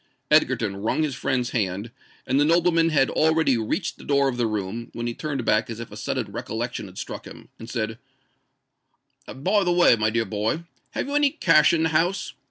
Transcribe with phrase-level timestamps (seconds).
[0.31, 1.91] Egerton wrung his friend's hand;
[2.25, 5.69] and the nobleman had already reached the door of the room, when he turned back
[5.69, 7.99] as if a sudden recollection had struck him, and said,
[9.27, 10.63] "By the way, my dear boy,
[10.95, 12.33] have you any cash in the house?